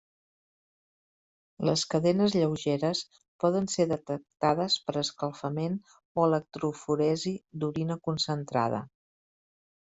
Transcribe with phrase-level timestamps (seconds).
[1.69, 3.01] Les cadenes lleugeres
[3.43, 8.83] poden ser detectades per escalfament o electroforesi d'orina concentrada.